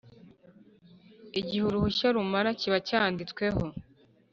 igihe 1.39 1.63
uruhushya 1.65 2.07
rumara 2.15 2.49
kiba 2.59 2.77
cyanditsweho 2.87 3.63